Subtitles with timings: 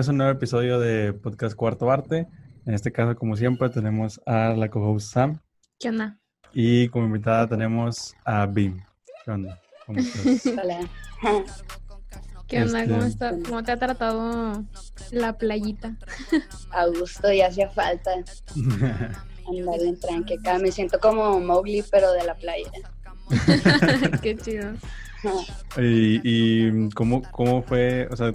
[0.00, 2.26] Bienvenidos a un nuevo episodio de Podcast Cuarto Arte.
[2.64, 5.40] En este caso, como siempre, tenemos a la co-host Sam.
[5.78, 6.18] ¿Qué onda?
[6.54, 8.78] Y como invitada tenemos a Bim.
[9.26, 9.60] ¿Qué onda?
[9.84, 10.46] ¿Cómo estás?
[10.64, 10.78] Hola.
[12.48, 12.84] ¿Qué onda?
[12.86, 13.38] ¿Cómo, Este- está?
[13.46, 14.64] ¿Cómo te ha tratado
[15.10, 15.94] la playita?
[16.70, 18.10] A gusto, ya hacía falta
[19.48, 20.58] andar en tranque acá.
[20.60, 22.70] Me siento como Mowgli, pero de la playa.
[24.22, 24.72] Qué chido.
[25.76, 28.08] y y ¿cómo, ¿cómo fue?
[28.10, 28.32] O sea,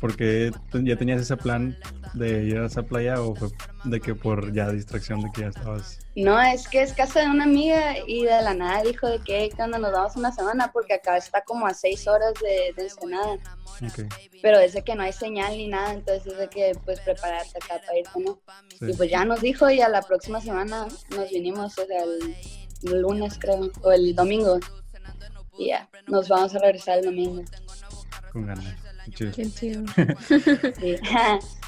[0.00, 1.76] ¿por qué te- ya tenías ese plan
[2.14, 3.48] de ir a esa playa o fue
[3.84, 5.98] de que por ya distracción de que ya estabas...
[6.16, 9.38] No, es que es casa de una amiga y de la nada dijo de que
[9.40, 12.82] "Hey, cuando nos vamos una semana, porque acá está como a seis horas de, de
[12.88, 13.34] Ensenada.
[13.80, 17.58] Ok, Pero de que no hay señal ni nada, entonces es de que pues prepararte
[17.58, 18.40] acá para irte, ¿no?
[18.80, 18.96] Y sí.
[18.96, 22.34] pues ya nos dijo y a la próxima semana nos vinimos, o sea, el,
[22.92, 24.58] el lunes creo, o el domingo.
[25.56, 27.42] Y ya, nos vamos a regresar el domingo.
[28.32, 28.64] Con ganas.
[29.18, 29.84] Qué chido.
[29.94, 30.72] Qué chido.
[30.80, 30.96] Sí.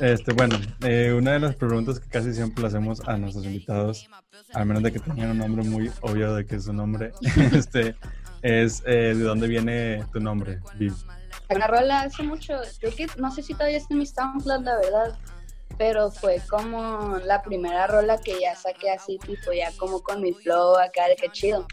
[0.00, 4.08] Este, bueno, eh, una de las preguntas que casi siempre le hacemos a nuestros invitados,
[4.54, 7.12] al menos de que tengan un nombre muy obvio de que es su nombre,
[7.52, 7.94] este,
[8.40, 10.94] es eh, de dónde viene tu nombre, Bim.
[11.50, 14.76] Una rola hace mucho, creo que no sé si todavía está en mi SoundCloud, la
[14.76, 15.18] verdad,
[15.76, 20.32] pero fue como la primera rola que ya saqué así, tipo ya como con mi
[20.32, 21.66] flow acá de que chido.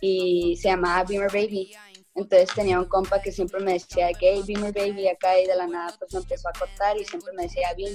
[0.00, 1.72] Y se llamaba Beamer Baby.
[2.14, 5.56] Entonces tenía un compa que siempre me decía que hey, Beamer Baby acá y de
[5.56, 7.94] la nada pues me empezó a cortar y siempre me decía Beam.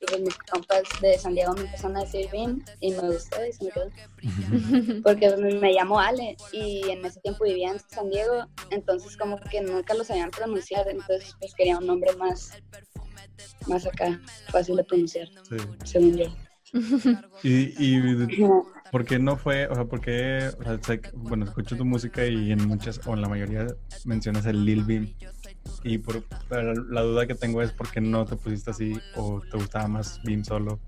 [0.00, 3.44] Y pues mis compas de San Diego me empezaron a decir Beam y me gustó
[3.46, 3.90] y se me quedó.
[5.02, 9.38] porque me, me llamo Ale y en ese tiempo vivía en San Diego, entonces como
[9.40, 12.52] que nunca lo sabían pronunciar, entonces pues quería un nombre más,
[13.66, 14.20] más acá,
[14.50, 15.56] fácil de pronunciar, Sí.
[15.84, 16.26] según yo.
[17.42, 18.00] Y, y
[18.94, 22.52] ¿por qué no fue, o sea, por qué, o sea, bueno, escucho tu música y
[22.52, 23.66] en muchas, o en la mayoría
[24.04, 25.12] mencionas el Lil Bim,
[25.82, 29.56] y por, la duda que tengo es por qué no te pusiste así, o te
[29.56, 30.78] gustaba más Bim solo.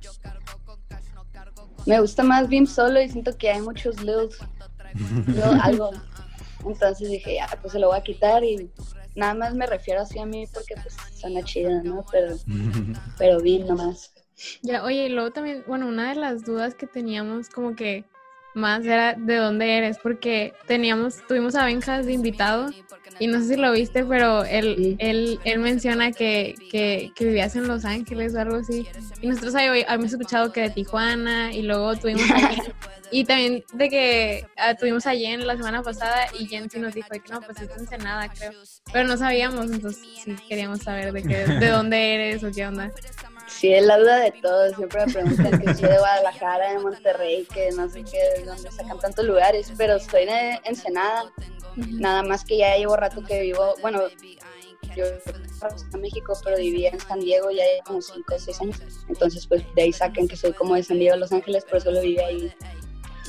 [1.84, 4.28] Me gusta más Beam solo y siento que hay muchos Lil,
[5.26, 5.90] Lil algo,
[6.64, 8.70] entonces dije ya, pues se lo voy a quitar y
[9.16, 12.06] nada más me refiero así a mí porque pues suena chida, ¿no?
[12.12, 12.36] Pero,
[13.18, 14.12] pero Beam nomás.
[14.62, 18.04] Ya, oye, y luego también, bueno, una de las dudas que teníamos como que
[18.54, 22.70] más era de dónde eres, porque teníamos, tuvimos a Benjas de invitado
[23.18, 24.96] y no sé si lo viste, pero él, Sí.
[24.98, 28.86] él, él menciona que, que, que vivías en Los Ángeles o algo así.
[29.20, 32.72] Y nosotros hab- habíamos escuchado que de Tijuana y luego tuvimos a Jen,
[33.10, 36.94] y también de que ah, tuvimos a Jen la semana pasada y Jen sí nos
[36.94, 38.52] dijo que no, pues es Ensenada, creo.
[38.92, 42.90] Pero no sabíamos, entonces sí queríamos saber de, que, de dónde eres o qué onda.
[43.46, 44.76] Sí, es la duda de todos.
[44.76, 48.70] Siempre me preguntan que soy de Guadalajara, de Monterrey, que no sé qué, de dónde
[48.70, 51.32] sacan tantos lugares, pero soy de Ensenada.
[51.76, 54.02] Nada más que ya llevo rato que vivo, bueno,
[54.96, 55.04] yo
[55.92, 58.80] en México, pero vivía en San Diego ya llevo como 5 o 6 años.
[59.08, 62.00] Entonces, pues de ahí sacan que soy como de San Diego, Los Ángeles, pero solo
[62.00, 62.52] viví ahí.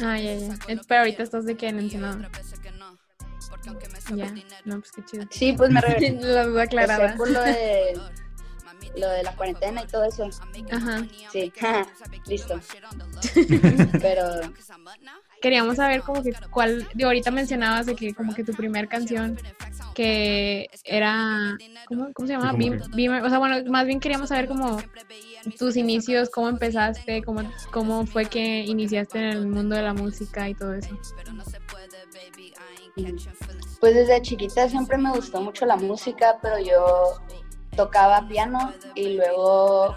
[0.01, 0.55] Ah, ya, ya.
[0.87, 2.29] Pero ahorita estás de que en Ensenada.
[4.15, 4.33] Ya,
[4.63, 5.25] no, pues qué chido.
[5.29, 7.15] Sí, pues me regresé La duda aclarada.
[7.17, 7.99] por lo de,
[8.97, 10.29] lo de la cuarentena y todo eso.
[10.71, 11.05] Ajá.
[11.31, 11.51] Sí,
[12.27, 12.59] listo.
[14.01, 14.25] Pero
[15.39, 19.37] Queríamos saber como que cuál, digo, ahorita mencionabas de que como que tu primer canción
[19.93, 21.55] que era,
[21.87, 22.53] ¿cómo, cómo se llama?
[22.53, 23.23] Beam- Beamer.
[23.23, 24.81] O sea, bueno, más bien queríamos saber como
[25.59, 27.41] tus inicios, cómo empezaste, cómo,
[27.71, 30.89] cómo fue que iniciaste en el mundo de la música y todo eso.
[33.79, 37.21] Pues desde chiquita siempre me gustó mucho la música, pero yo
[37.77, 39.95] tocaba piano y luego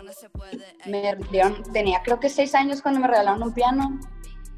[0.87, 3.99] me dieron, tenía creo que seis años cuando me regalaron un piano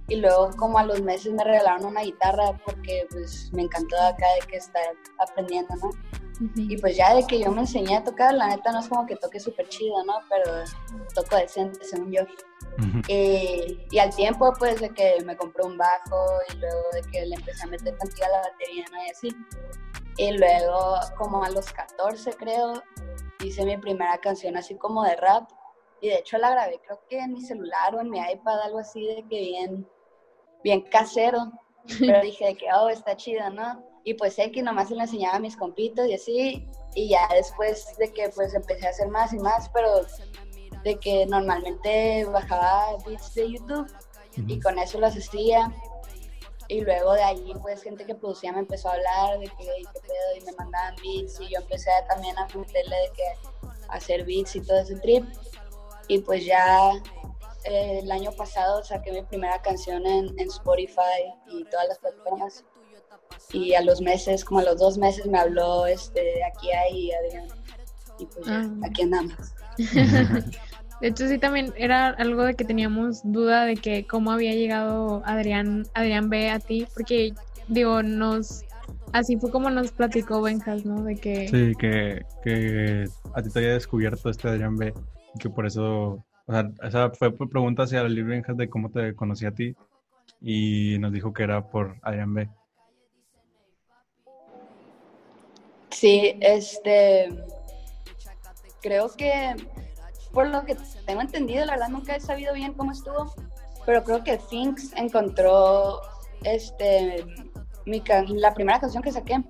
[0.08, 4.26] y luego como a los meses me regalaron una guitarra porque pues me encantó acá
[4.40, 4.82] de que estar
[5.18, 5.90] aprendiendo, ¿no?
[6.56, 9.06] Y pues ya de que yo me enseñé a tocar, la neta no es como
[9.06, 10.14] que toque súper chido, ¿no?
[10.28, 10.64] Pero
[11.14, 12.22] toco decente, según yo.
[13.08, 17.26] Eh, y al tiempo, pues, de que me compré un bajo y luego de que
[17.26, 19.04] le empecé a meter tantilla a la batería, ¿no?
[19.04, 19.36] Y así.
[20.16, 22.82] Y luego, como a los 14, creo,
[23.42, 25.50] hice mi primera canción así como de rap.
[26.00, 28.78] Y de hecho la grabé, creo que en mi celular o en mi iPad, algo
[28.78, 29.88] así de que bien,
[30.64, 31.52] bien casero.
[31.98, 33.84] Pero dije de que, oh, está chida, ¿no?
[34.04, 36.68] Y pues sé que nomás se lo enseñaba a mis compitos y así.
[36.94, 40.02] Y ya después de que pues empecé a hacer más y más, pero
[40.82, 43.86] de que normalmente bajaba beats de YouTube
[44.36, 45.72] y con eso los hacía.
[46.72, 49.84] Y luego de allí, pues, gente que producía me empezó a hablar de que, "Ey,
[49.92, 53.24] qué pedo, y me mandaban beats, y yo empecé a- también a meterle de que
[53.88, 55.24] hacer beats y todo ese trip.
[56.08, 56.90] Y pues ya
[57.64, 62.64] eh, el año pasado saqué mi primera canción en, en Spotify y todas las plataformas.
[63.52, 67.46] Y a los meses, como a los dos meses, me habló este, aquí ahí Adrián
[68.18, 69.34] Y pues ya, aquí andamos.
[71.02, 75.20] De hecho, sí, también era algo de que teníamos duda de que cómo había llegado
[75.24, 77.34] Adrián, Adrián B a ti, porque,
[77.66, 78.64] digo, nos,
[79.12, 81.02] así fue como nos platicó Benjas, ¿no?
[81.02, 81.48] De que...
[81.48, 84.94] Sí, que, que a ti te había descubierto este Adrián B,
[85.34, 89.16] y que por eso, o sea, esa fue pregunta hacia Lil Benjas de cómo te
[89.16, 89.74] conocí a ti,
[90.40, 92.48] y nos dijo que era por Adrián B.
[95.90, 97.28] Sí, este,
[98.80, 99.56] creo que
[100.32, 100.76] por lo que
[101.06, 103.34] tengo entendido, la verdad nunca he sabido bien cómo estuvo,
[103.84, 106.00] pero creo que Finks encontró
[106.44, 107.24] este
[107.84, 109.42] mi la primera canción que saqué.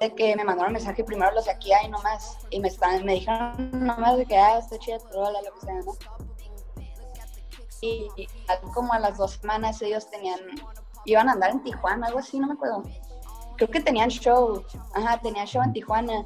[0.00, 3.14] De que me mandaron mensaje primero los de aquí ahí nomás y me están, me
[3.14, 5.92] dijeron nomás de que ah, está chida rola, lo que sea, ¿no?
[7.80, 8.28] Y, y
[8.74, 10.40] como a las dos semanas ellos tenían,
[11.04, 12.82] iban a andar en Tijuana, algo así, no me acuerdo.
[13.56, 16.24] Creo que tenían show, ajá, tenían show en Tijuana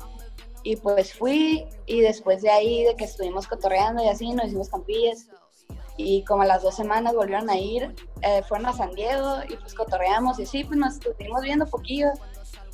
[0.66, 4.68] y pues fui y después de ahí, de que estuvimos cotorreando y así, nos hicimos
[4.68, 5.28] campillas.
[5.96, 9.54] Y como a las dos semanas volvieron a ir, eh, fueron a San Diego y
[9.58, 12.08] pues cotorreamos y así, pues nos estuvimos viendo poquillo.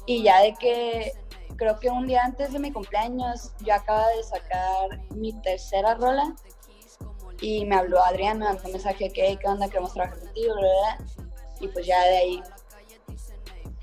[0.07, 1.13] Y ya de que
[1.57, 6.35] creo que un día antes de mi cumpleaños yo acaba de sacar mi tercera rola
[7.43, 9.69] y me habló Adrián, me mandó un mensaje que, ¿qué onda?
[9.69, 11.29] Queremos trabajar contigo, ¿verdad?
[11.61, 12.43] Y pues ya de ahí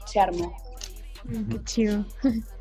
[0.08, 0.52] se armó.
[1.52, 2.06] Qué chido.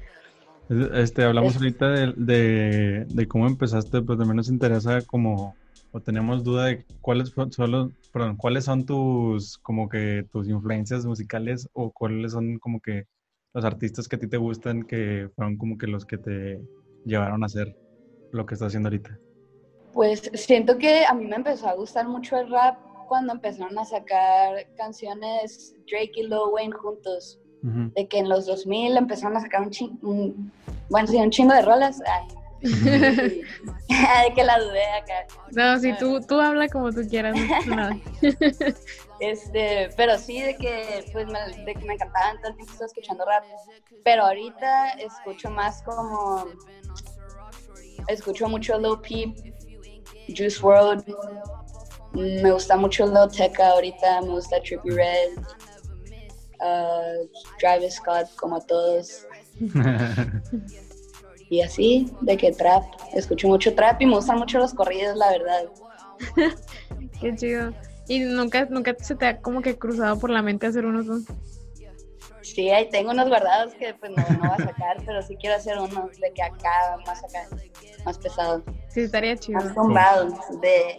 [0.69, 5.57] Este, hablamos ahorita de, de, cómo empezaste, pero también nos interesa como,
[5.93, 11.69] o tenemos duda de cuáles son perdón, cuáles son tus, como que tus influencias musicales
[11.73, 13.07] o cuáles son como que
[13.55, 16.61] los artistas que a ti te gustan que fueron como que los que te
[17.07, 17.75] llevaron a hacer
[18.33, 19.19] lo que estás haciendo ahorita.
[19.95, 22.77] Pues siento que a mí me empezó a gustar mucho el rap
[23.09, 28.97] cuando empezaron a sacar canciones Drake y Lil Wayne juntos de que en los 2000
[28.97, 30.35] empezaron a sacar un chingo,
[30.89, 31.99] bueno, sí, un chingo de rolas.
[32.61, 33.45] de
[34.35, 35.27] que la dudé acá.
[35.53, 37.91] No, si tú, tú habla como tú quieras, no
[39.21, 42.87] Este, pero sí, de que, pues, me, de que me encantaba, todo el tiempo estaba
[42.87, 43.45] escuchando rap.
[44.05, 46.47] Pero ahorita escucho más como,
[48.07, 49.37] escucho mucho Low Peep,
[50.37, 51.05] Juice World,
[52.13, 55.31] me gusta mucho Low Tech ahorita, me gusta Trippy Red,
[56.61, 57.29] uh,
[57.59, 59.27] Travis Scott como todos.
[61.51, 62.85] y así, de que trap,
[63.15, 65.65] escucho mucho trap y me gustan mucho los corridos, la verdad.
[67.21, 67.73] Qué chido.
[68.09, 71.25] ¿Y nunca, nunca se te ha como que cruzado por la mente hacer unos dos?
[72.43, 75.57] Sí, ahí tengo unos guardados que pues no, no voy a sacar, pero sí quiero
[75.57, 77.47] hacer uno de que acá, más acá,
[78.05, 78.63] más pesado.
[78.89, 79.61] Sí, estaría chido.
[79.61, 80.29] Más tumbado,
[80.63, 80.97] de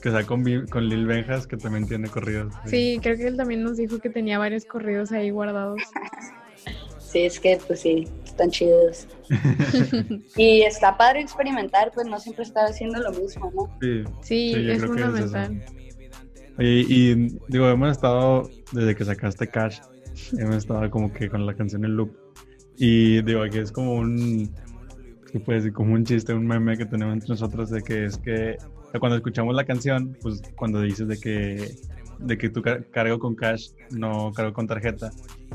[0.00, 2.52] que sea con, con Lil Benjas, que también tiene corridos.
[2.66, 2.98] Sí.
[3.02, 5.80] creo que él también nos dijo que tenía varios corridos ahí guardados.
[6.98, 9.08] Sí, es que pues sí, están chidos.
[10.36, 13.78] y está padre experimentar, pues no siempre estar haciendo lo mismo, ¿no?
[13.80, 15.64] Sí, sí, es fundamental.
[16.58, 17.14] y
[17.48, 19.80] digo, hemos estado, desde que sacaste Cash,
[20.38, 22.12] hemos estado como que con la canción El Loop.
[22.76, 24.54] Y digo, aquí es como un,
[25.30, 25.72] ¿qué puede decir?
[25.72, 28.56] Como un chiste, un meme que tenemos entre nosotros de que es que
[28.98, 31.74] cuando escuchamos la canción, pues cuando dices de que
[32.20, 35.10] de que tú cargo con cash, no cargo con tarjeta.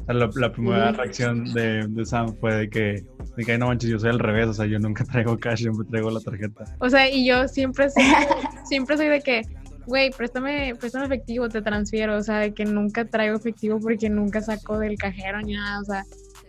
[0.08, 3.04] la, primera reacción de, de, Sam fue de que,
[3.38, 5.86] de que no manches, yo soy al revés, o sea, yo nunca traigo cash, siempre
[5.90, 6.66] traigo la tarjeta.
[6.80, 8.04] O sea, y yo siempre soy,
[8.66, 9.44] siempre soy de que,
[9.86, 14.42] güey, préstame, préstame efectivo, te transfiero, o sea, de que nunca traigo efectivo porque nunca
[14.42, 16.04] saco del cajero ni nada, o sea,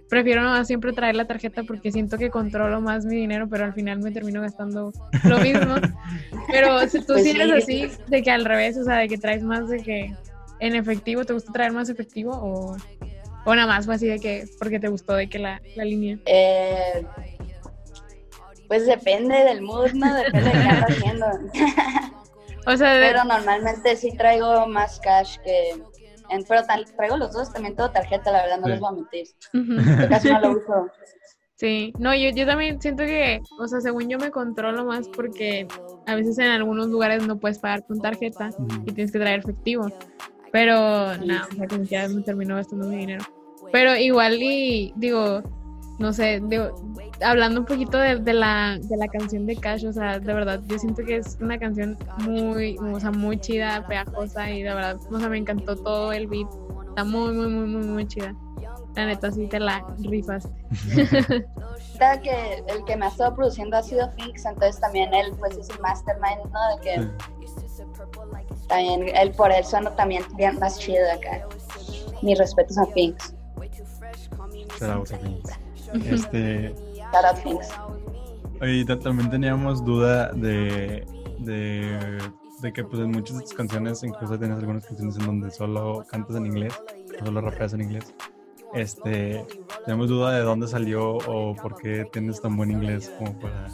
[0.08, 3.98] prefiero siempre traer la tarjeta porque siento que controlo más mi dinero, pero al final
[4.00, 4.92] me termino gastando
[5.24, 5.74] lo mismo.
[6.50, 9.42] pero si tú pues eres así, de que al revés, o sea, de que traes
[9.42, 10.14] más de que
[10.60, 12.76] en efectivo, ¿te gusta traer más efectivo o,
[13.44, 16.18] o nada más fue así de que porque te gustó de que la, la línea?
[16.26, 17.04] Eh,
[18.68, 20.14] pues depende del mood, ¿no?
[20.14, 21.26] Depende de qué estás haciendo.
[22.66, 25.74] o sea, pero normalmente sí traigo más cash que
[26.48, 26.62] pero
[26.96, 29.26] traigo los dos también todo tarjeta, la verdad, no les voy a mentir.
[30.08, 30.90] Casi no lo uso.
[31.56, 35.66] Sí, no, yo, yo también siento que, o sea, según yo me controlo más porque
[36.06, 38.50] a veces en algunos lugares no puedes pagar con tarjeta
[38.84, 39.90] y tienes que traer efectivo.
[40.52, 43.24] Pero, no, o sea, como ya me termino gastando mi dinero.
[43.72, 45.42] Pero igual y, digo,
[45.98, 46.74] no sé, digo,
[47.22, 50.60] hablando un poquito de, de, la, de la canción de Cash, o sea, de verdad,
[50.66, 54.98] yo siento que es una canción muy, o sea, muy chida, pegajosa y de verdad,
[55.10, 56.48] o sea, me encantó todo el beat.
[56.88, 58.34] Está muy, muy, muy, muy, muy chida.
[58.94, 60.48] La neta, sí te la rifas.
[62.22, 65.68] que el que me ha estado produciendo ha sido Fix, entonces también él, pues, es
[65.70, 66.76] el mastermind, ¿no?
[66.76, 67.10] De que
[68.68, 71.46] también él por él suena también bien más chido acá.
[72.22, 73.34] Mis respetos a Finks.
[74.78, 75.65] Shout out a Finks.
[75.94, 76.74] Este,
[78.86, 81.06] ta- también teníamos duda de,
[81.38, 82.18] de,
[82.60, 86.04] de que pues en muchas de tus canciones, incluso tienes algunas canciones en donde solo
[86.10, 86.74] cantas en inglés,
[87.20, 88.14] o solo rapeas en inglés.
[88.74, 89.46] Este,
[89.86, 93.68] tenemos duda de dónde salió o por qué tienes tan buen inglés como para...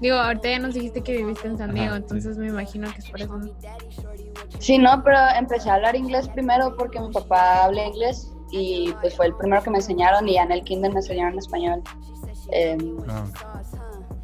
[0.00, 2.00] Digo, ahorita ya nos dijiste que viviste en San Ajá, Diego, sí.
[2.02, 3.40] entonces me imagino que es por eso.
[4.58, 9.16] Sí, no, pero empecé a hablar inglés primero porque mi papá habla inglés y pues
[9.16, 11.82] fue el primero que me enseñaron y ya en el kinder me enseñaron español.
[12.50, 13.24] Em, Ah,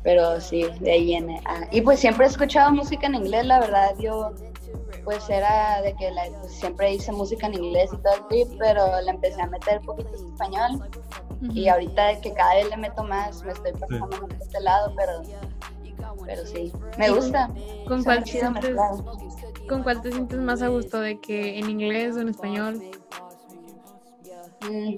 [0.05, 1.41] pero sí, de ahí viene.
[1.47, 4.33] Ah, y pues siempre he escuchado música en inglés, la verdad, yo
[5.05, 8.49] pues era de que la- pues, siempre hice música en inglés y todo el trip,
[8.59, 10.83] pero le empecé a meter poquito en español
[11.55, 14.61] y ahorita de que cada vez le meto más, me estoy pasando más por este
[14.61, 15.23] lado, pero,
[16.27, 17.51] pero sí, me gusta.
[17.87, 18.77] ¿Con cuál, te sientes.
[19.69, 21.01] ¿Con cuál te sientes más a gusto?
[21.01, 22.83] ¿De que en inglés o en español?
[24.61, 24.97] Mm,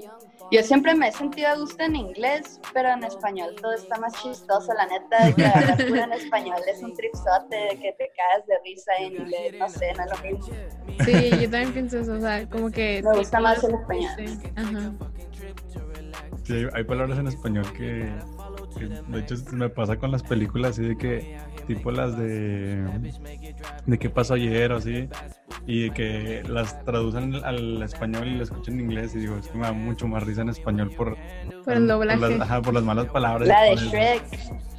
[0.51, 4.13] Yo siempre me he sentido a gusto en inglés, pero en español todo está más
[4.23, 8.47] chistoso, la neta, de que hablar en español es un tripsote, de que te caes
[8.47, 10.55] de risa en inglés, no sé, no es lo mismo.
[11.05, 13.03] Sí, yo también pienso eso, o sea, como que...
[13.05, 14.11] Me gusta más el español.
[14.19, 14.93] Sí, Ajá.
[16.45, 18.13] Sí, hay, hay palabras en español que,
[18.79, 23.13] que, de hecho me pasa con las películas así de que tipo las de
[23.87, 25.09] de qué pasó ayer o así
[25.67, 29.47] y de que las traducen al español y las escuchan en inglés y digo es
[29.49, 31.17] que me da mucho más risa en español por
[31.65, 32.19] Por el doblaje.
[32.21, 34.23] las, ajá, por las malas palabras La de por el- Shrek,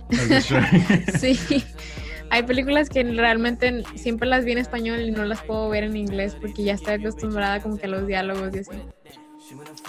[0.10, 1.18] las de Shrek.
[1.18, 1.64] Sí.
[2.30, 5.98] Hay películas que realmente siempre las vi en español y no las puedo ver en
[5.98, 8.72] inglés porque ya estoy acostumbrada como que a los diálogos y así.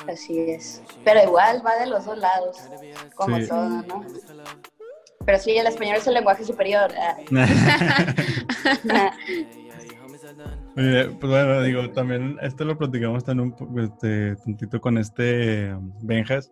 [0.09, 0.83] así es.
[1.05, 2.57] Pero igual va de los dos lados,
[3.15, 3.47] como Sí.
[3.49, 4.05] todo, ¿no?
[5.25, 6.91] Pero sí, el español es el lenguaje superior.
[10.75, 15.93] Oye, pues bueno, digo, también esto lo platicamos también un este, tantito con este um,
[16.03, 16.51] Benjas.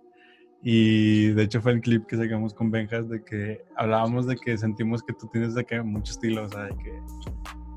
[0.63, 4.59] Y de hecho fue el clip que sacamos con Benjas de que hablábamos de que
[4.59, 7.01] sentimos que tú tienes de que mucho estilo, o sea, de que,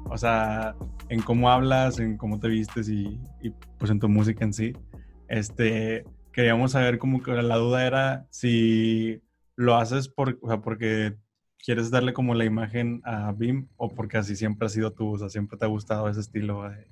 [0.09, 0.75] o sea,
[1.07, 4.73] en cómo hablas, en cómo te vistes y, y, pues en tu música en sí.
[5.29, 9.21] Este, queríamos saber como que la duda era si
[9.55, 11.15] lo haces por, o sea, porque
[11.63, 15.17] quieres darle como la imagen a Bim o porque así siempre ha sido tú, o
[15.17, 16.69] sea, siempre te ha gustado ese estilo.
[16.69, 16.87] eh?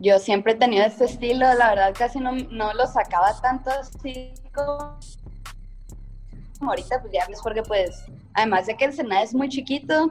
[0.00, 4.34] Yo siempre he tenido este estilo, la verdad casi no, no lo sacaba tanto así
[4.52, 4.98] como
[6.60, 10.10] ahorita, pues ya ves, porque pues, además de que el Senado es muy chiquito,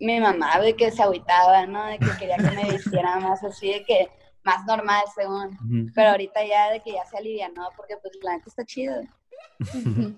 [0.00, 1.84] mi mamá de que se agüitaba, ¿no?
[1.86, 4.08] De que quería que me vistiera más así, de que
[4.44, 5.92] más normal según.
[5.94, 9.02] Pero ahorita ya de que ya se alivianó, porque pues la neta está chido.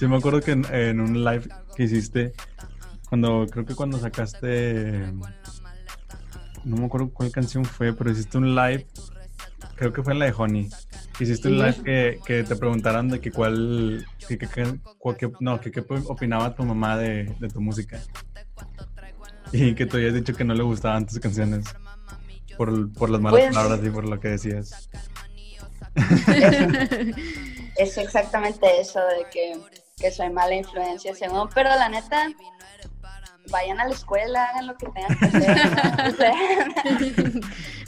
[0.00, 2.32] Sí, me acuerdo que en, en un live que hiciste,
[3.10, 5.12] cuando creo que cuando sacaste,
[6.64, 8.86] no me acuerdo cuál canción fue, pero hiciste un live,
[9.74, 10.70] creo que fue en la de Honey.
[11.18, 14.80] Hiciste un live que, que te preguntaran de que cuál, que, que-
[15.40, 18.00] no, que qué opinaba tu mamá de, de tu música.
[19.52, 21.66] Y que tú habías dicho que no le gustaban tus canciones
[22.56, 24.88] por, por las malas Pues- palabras y por lo que decías.
[27.76, 29.58] Es exactamente eso, de que,
[30.00, 31.48] que soy mala influencia según.
[31.54, 32.28] Pero la neta,
[33.50, 35.26] vayan a la escuela, hagan lo que tengan que
[36.02, 36.34] hacer.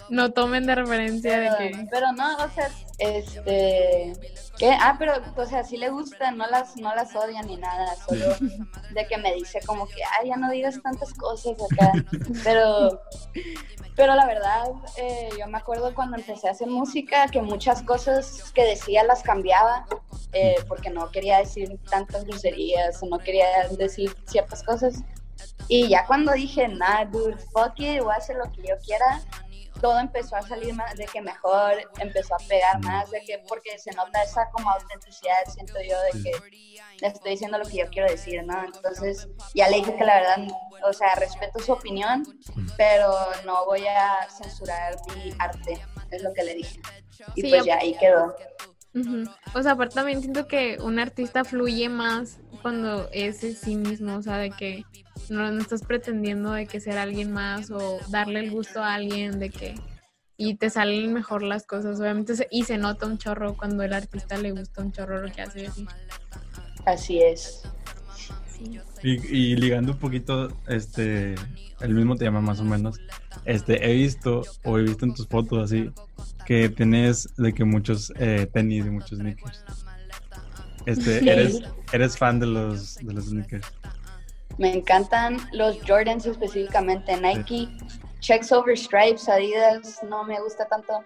[0.08, 0.30] ¿no?
[0.34, 1.86] Tomen de referencia de Pero, que...
[1.90, 4.12] pero no, o sea, este,
[4.58, 4.70] ¿qué?
[4.80, 8.26] Ah, pero, o sea, sí le gustan, no las, no las odian ni nada, solo
[8.94, 11.92] de que me dice como que, ay, ya no digas tantas cosas acá,
[12.44, 13.00] pero,
[13.96, 14.66] pero la verdad,
[14.96, 19.22] eh, yo me acuerdo cuando empecé a hacer música, que muchas cosas que decía las
[19.22, 19.86] cambiaba,
[20.32, 25.02] eh, porque no quería decir tantas groserías, o no quería decir ciertas cosas,
[25.74, 29.22] y ya cuando dije, nah, dude, fuck it, voy a hacer lo que yo quiera,
[29.80, 33.78] todo empezó a salir más, de que mejor, empezó a pegar más, de que porque
[33.78, 37.86] se nota esa como autenticidad, siento yo, de que le estoy diciendo lo que yo
[37.88, 38.62] quiero decir, ¿no?
[38.62, 40.46] Entonces ya le dije que la verdad,
[40.84, 42.22] o sea, respeto su opinión,
[42.76, 43.10] pero
[43.46, 46.82] no voy a censurar mi arte, es lo que le dije.
[47.34, 48.36] Y Sí, pues ya ahí quedó.
[49.54, 54.16] O sea, aparte también siento que un artista fluye más cuando es en sí mismo,
[54.16, 54.84] o sea, de que
[55.28, 59.38] no, no estás pretendiendo de que ser alguien más o darle el gusto a alguien
[59.38, 59.74] de que
[60.38, 63.92] y te salen mejor las cosas, obviamente, se- y se nota un chorro cuando el
[63.92, 65.86] artista le gusta un chorro lo que hace así.
[66.86, 67.62] Así es.
[68.52, 68.80] Sí.
[69.02, 71.34] Y, y ligando un poquito, este,
[71.80, 72.98] el mismo tema más o menos,
[73.44, 75.90] este, he visto o he visto en tus fotos así
[76.46, 79.64] que tienes de que muchos eh, tenis y muchos sneakers.
[80.86, 81.28] Este, Sí.
[81.28, 81.62] eres,
[81.92, 83.66] eres fan de los, de los sneakers.
[84.58, 87.68] Me encantan los Jordans específicamente, Nike,
[88.20, 91.04] Checks Over Stripes, Adidas, no me gusta tanto.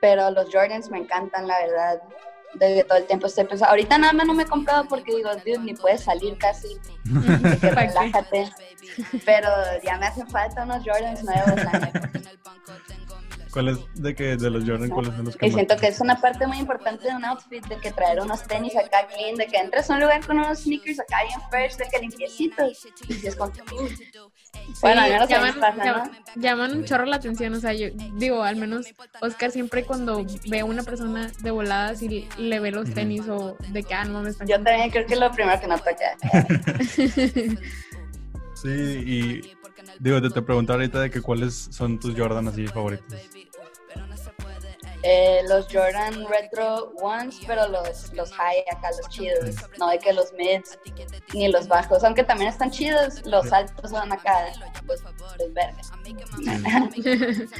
[0.00, 2.02] Pero los Jordans me encantan, la verdad.
[2.54, 3.70] Desde todo el tiempo estoy pensando.
[3.70, 6.68] Ahorita nada más no me he comprado porque digo, Dios, ni puedes salir casi.
[7.60, 8.50] Que relájate.
[9.24, 9.48] Pero
[9.82, 11.54] ya me hacen falta unos Jordans nuevos.
[13.54, 16.00] ¿Cuáles de que de los Jordan cuáles son los que Y más- siento que es
[16.00, 19.46] una parte muy importante de un outfit, de que traer unos tenis acá clean, de
[19.46, 22.84] que entres a un lugar con unos sneakers acá bien fresh, de que limpiecitos.
[23.08, 23.36] Y si es.
[24.80, 26.42] Bueno, al menos a mí me llaman, pasa, llaman- ¿no?
[26.42, 28.86] llaman un chorro la atención, o sea, yo digo, al menos
[29.20, 33.56] Oscar siempre cuando ve a una persona de voladas y le ve los tenis o
[33.68, 35.84] de que, ah, no me están Yo también creo que es lo primero que noto
[35.90, 36.16] acá.
[38.54, 39.52] Sí, y
[39.98, 43.14] digo, te, te pregunto ahorita de que cuáles son tus Jordan así favoritos.
[45.06, 49.54] Eh, los Jordan Retro Ones, pero los, los high acá, los chidos.
[49.78, 50.78] No de que los mids
[51.34, 53.24] ni los bajos, aunque también están chidos.
[53.26, 54.46] Los altos son acá,
[54.86, 55.02] pues,
[55.38, 55.90] los verdes.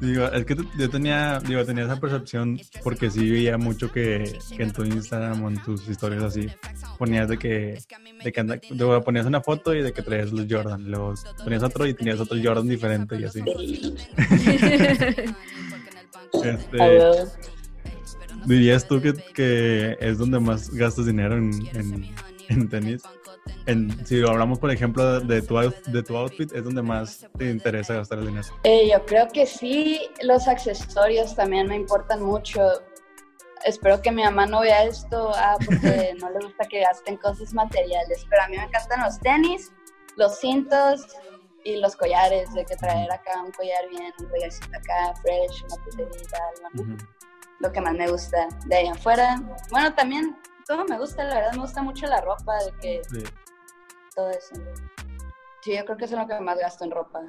[0.00, 4.62] Digo, es que yo tenía, digo, tenía esa percepción porque sí veía mucho que, que
[4.62, 6.48] en tu Instagram o en tus historias así
[6.98, 7.78] ponías de que,
[8.24, 11.62] de que anda- de- ponías una foto y de que traías los Jordan, luego ponías
[11.62, 13.40] otro y tenías otro Jordan diferente y así.
[16.44, 16.78] Este.
[18.46, 22.14] ¿Dirías tú que, que es donde más gastas dinero en, en,
[22.48, 23.02] en tenis?
[23.66, 27.94] En, si hablamos, por ejemplo, de tu, de tu outfit, es donde más te interesa
[27.94, 28.46] gastar el dinero.
[28.64, 32.60] Eh, yo creo que sí, los accesorios también me importan mucho.
[33.64, 37.52] Espero que mi mamá no vea esto ah, porque no le gusta que gasten cosas
[37.52, 39.72] materiales, pero a mí me encantan los tenis,
[40.16, 41.06] los cintos
[41.64, 45.82] y los collares, de que traer acá un collar bien, un collarcito acá, fresh, una
[45.82, 46.94] pulserita, algo, ¿no?
[46.94, 47.04] Ujú.
[47.58, 48.46] lo que más me gusta.
[48.66, 50.36] De ahí afuera, bueno, también
[50.66, 53.22] todo me gusta, la verdad me gusta mucho la ropa, de que Sí.
[54.14, 54.54] todo eso.
[55.62, 57.22] Sí, yo creo que eso es lo que más gasto en ropa.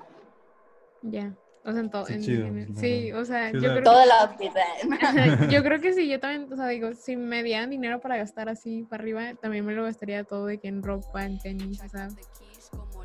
[1.01, 2.07] Ya, o sea, en todo.
[2.07, 3.21] En- en- la sí, verdad.
[3.21, 4.01] o sea, Sí, yo creo Todo
[4.37, 4.45] que...
[4.45, 4.51] ¿eh?
[5.51, 8.49] Yo creo que sí, yo también, o sea, digo, si me dieran dinero para gastar
[8.49, 11.89] así para arriba, también me lo gastaría todo de que en ropa, en tenis, o
[11.89, 12.07] sea,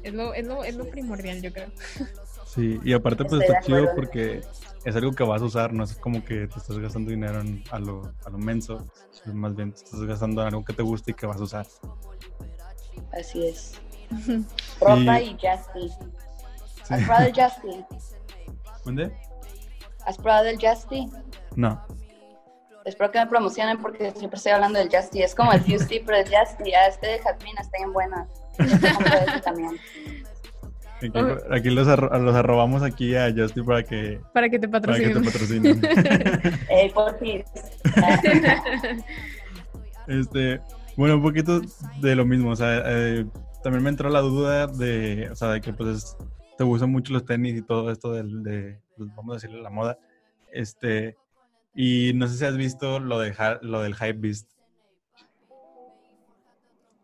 [0.03, 1.71] es lo, es lo, es lo primordial, yo creo.
[2.55, 4.43] Sí, y aparte pues Estoy está chido porque
[4.85, 7.65] es algo que vas a usar, no es como que te estás gastando dinero en-
[7.71, 8.87] a, lo, a lo menso,
[9.33, 11.67] más bien te estás gastando en algo que te gusta y que vas a usar.
[13.19, 13.81] Así es.
[14.81, 15.89] Ropa y Justy.
[15.89, 16.95] Sí.
[16.95, 17.85] ¿Has probado el Justy?
[18.85, 19.17] ¿Dónde?
[20.07, 21.09] ¿Has probado el Justy?
[21.57, 21.81] No.
[22.85, 25.23] Espero que me promocionen porque siempre estoy hablando del Justy.
[25.23, 26.75] Es como el Fusty, pero el Justy.
[26.75, 28.27] Ah, este de Jazmín está bien buena.
[29.43, 29.79] También.
[31.09, 31.19] Aquí,
[31.51, 35.09] aquí los, arro- los arrobamos aquí a Justy para que, Para que te para que
[35.11, 35.81] te patrocinen.
[36.71, 37.43] Eh, por ti.
[40.09, 40.61] Este,
[40.97, 41.61] bueno, un poquito
[42.01, 43.25] de lo mismo, o sea, eh,
[43.63, 46.17] también me entró la duda de, o sea, de que pues
[46.59, 49.71] te gustan mucho los tenis y todo esto del, de, pues, vamos a decirle la
[49.71, 49.97] moda,
[50.51, 51.17] este,
[51.75, 54.51] y no sé si has visto lo, de, lo del Hype Beast.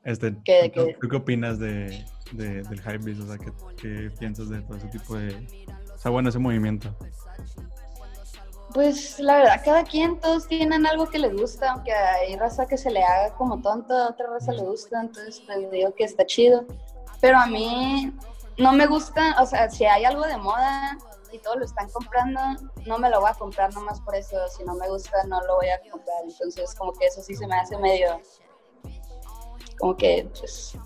[0.04, 0.96] Este, ¿Qué, de ¿tú, qué?
[1.00, 3.20] tú qué opinas de, de- del Hype Beast?
[3.22, 6.94] O sea, ¿qué, qué piensas de todo ese tipo de, o sea, bueno, ese movimiento?
[8.74, 12.76] Pues la verdad, cada quien, todos tienen algo que les gusta, aunque hay raza que
[12.76, 16.26] se le haga como tonto, a otra raza le gusta, entonces pues digo que está
[16.26, 16.66] chido.
[17.20, 18.12] Pero a mí
[18.58, 20.98] no me gusta, o sea, si hay algo de moda
[21.32, 22.40] y todos lo están comprando,
[22.86, 25.56] no me lo voy a comprar nomás por eso, si no me gusta no lo
[25.56, 28.20] voy a comprar, entonces como que eso sí se me hace medio,
[29.78, 30.76] como que, pues,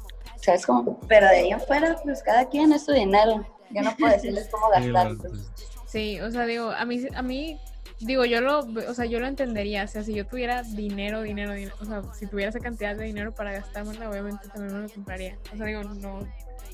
[0.42, 1.00] ¿sabes cómo?
[1.08, 4.48] Pero de ahí en fuera, pues cada quien es su dinero, yo no puedo decirles
[4.50, 4.88] cómo Sí, gastar.
[4.88, 5.32] igual, pues.
[5.32, 7.58] pues, Sí, o sea, digo, a mí, a mí,
[8.00, 11.52] digo, yo lo, o sea, yo lo entendería, o sea, si yo tuviera dinero, dinero,
[11.52, 14.88] dinero, o sea, si tuviera esa cantidad de dinero para gastármela, obviamente también me lo
[14.92, 15.36] compraría.
[15.52, 16.20] O sea, digo, no,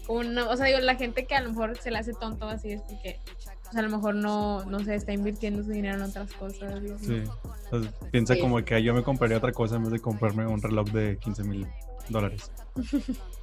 [0.07, 2.48] como no, o sea, digo, la gente que a lo mejor se le hace tonto
[2.48, 3.18] así es porque,
[3.68, 6.81] o sea, a lo mejor no, no sé, está invirtiendo su dinero en otras cosas.
[7.00, 7.24] Sí.
[7.64, 8.40] Entonces, piensa Sí.
[8.40, 11.42] como que yo me compraría otra cosa en vez de comprarme un reloj de 15
[11.42, 11.66] mil
[12.11, 12.51] dólares.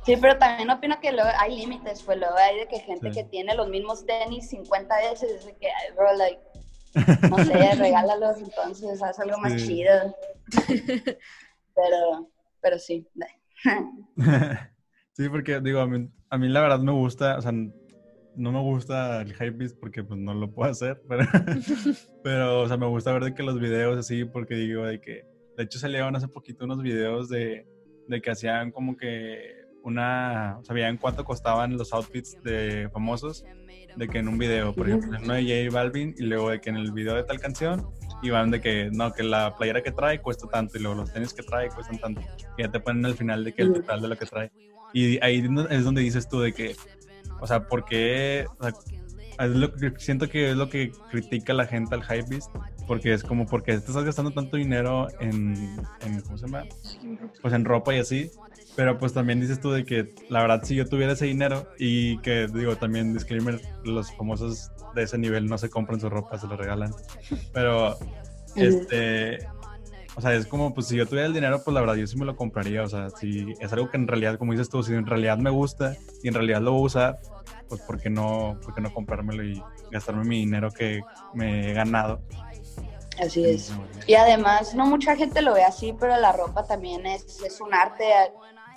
[0.05, 3.19] Sí, pero también opino que luego hay límites, pues luego hay de que gente Sí.
[3.19, 6.39] que tiene los mismos tenis 50 veces, es de que, bro, like,
[7.29, 10.15] no sé, regálalos entonces, haz algo más chido.
[11.75, 12.29] Pero,
[12.61, 13.05] pero sí.
[15.13, 18.61] sí, porque digo, a mí, a mí la verdad me gusta, o sea, no me
[18.61, 21.25] gusta el hypebeast porque pues no lo puedo hacer, pero,
[22.23, 25.25] pero o sea, me gusta ver de que los videos así, porque digo de que,
[25.57, 27.67] de hecho salieron hace poquito unos videos de,
[28.07, 33.45] de que hacían como que una, sabían cuánto costaban los outfits de famosos,
[33.95, 36.59] de que en un video, por ejemplo, en uno de J Balvin, y luego de
[36.59, 37.87] que en el video de tal canción,
[38.23, 41.33] iban de que, no, que la playera que trae cuesta tanto, y luego los tenis
[41.33, 42.21] que trae cuestan tanto,
[42.57, 44.51] y ya te ponen al final de que el total de lo que trae.
[44.93, 46.75] Y ahí es donde dices tú de que,
[47.39, 48.73] o sea, ¿por qué, o sea,
[49.39, 52.49] es lo que siento que es lo que critica la gente al Hypebeast,
[52.87, 55.55] porque es como porque te estás gastando tanto dinero en,
[56.01, 56.65] en ¿cómo se llama?
[57.41, 58.31] Pues en ropa y así,
[58.75, 62.17] pero pues también dices tú de que la verdad si yo tuviera ese dinero y
[62.19, 66.47] que digo también disclaimer, los famosos de ese nivel no se compran su ropa, se
[66.47, 66.91] lo regalan,
[67.53, 67.97] pero
[68.55, 69.39] este
[70.17, 72.17] o sea, es como, pues si yo tuviera el dinero, pues la verdad yo sí
[72.17, 72.83] me lo compraría.
[72.83, 75.49] O sea, si es algo que en realidad, como dices tú, si en realidad me
[75.49, 77.19] gusta y en realidad lo voy a usar,
[77.67, 81.01] pues ¿por qué no, por qué no comprármelo y gastarme mi dinero que
[81.33, 82.21] me he ganado?
[83.19, 83.71] Así es.
[84.07, 87.73] Y además, no mucha gente lo ve así, pero la ropa también es, es un
[87.73, 88.05] arte.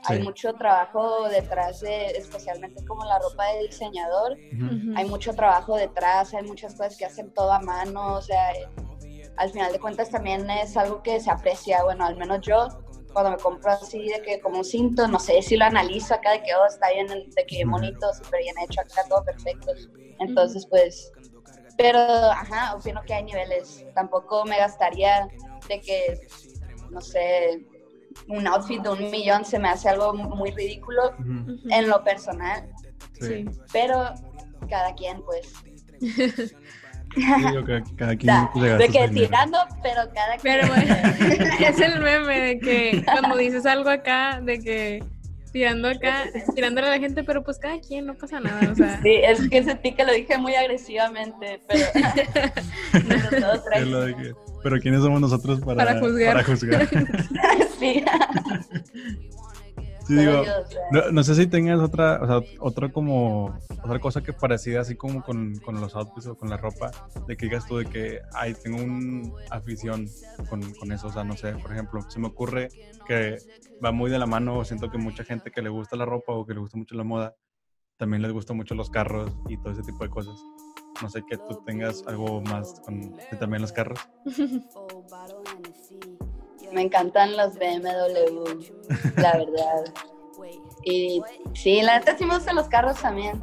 [0.05, 4.39] Hay mucho trabajo detrás de, especialmente como la ropa de diseñador.
[4.97, 8.15] Hay mucho trabajo detrás, hay muchas cosas que hacen todo a mano.
[8.15, 8.53] O sea,
[9.37, 12.69] al final de cuentas también es algo que se aprecia, bueno, al menos yo
[13.19, 16.31] cuando me compro así de que como un cinto, no sé si lo analizo acá
[16.31, 19.73] de que oh, está bien, de que bonito, súper bien hecho, acá todo perfecto.
[20.21, 21.11] Entonces, pues,
[21.77, 23.85] pero, ajá, opino que hay niveles.
[23.93, 25.27] Tampoco me gastaría
[25.69, 26.29] de que,
[26.91, 27.67] no sé,
[28.29, 31.15] un outfit de un millón se me hace algo muy ridículo
[31.71, 32.71] en lo personal.
[33.21, 33.47] Sí.
[33.73, 34.15] Pero
[34.69, 35.53] cada quien, pues.
[37.97, 38.35] cada quien
[38.79, 40.61] de que tirando, pero cada quien.
[40.61, 40.95] Pero bueno,
[41.61, 45.05] es el meme de que cuando dices algo acá, de que
[45.53, 49.01] tirando acá, tirándole a la gente, pero pues cada quien, no pasa nada, o sea.
[49.03, 51.85] Sí, es que sentí que lo dije muy agresivamente, pero,
[53.73, 56.35] pero, pero ¿quiénes somos nosotros para, para juzgar?
[56.35, 56.89] Para juzgar?
[57.79, 58.05] sí.
[60.09, 60.43] Sí, digo,
[61.13, 65.23] no, sé si tengas otra, o sea, otra como, otra cosa que parecida así como
[65.23, 66.91] con, con, los outfits o con la ropa,
[67.27, 70.09] de que digas tú de que, ay, tengo una afición
[70.49, 72.71] con, con, eso, o sea, no sé, por ejemplo, se me ocurre
[73.07, 73.37] que
[73.85, 76.47] va muy de la mano, siento que mucha gente que le gusta la ropa o
[76.47, 77.37] que le gusta mucho la moda,
[77.99, 80.43] también les gusta mucho los carros y todo ese tipo de cosas.
[81.03, 84.01] No sé que tú tengas algo más con también los carros.
[86.73, 88.63] Me encantan los BMW,
[89.17, 89.95] la verdad.
[90.85, 91.23] Y
[91.55, 93.43] sí, la neta sí me gustan los carros también.